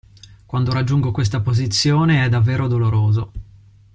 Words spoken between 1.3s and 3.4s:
posizione, è davvero doloroso.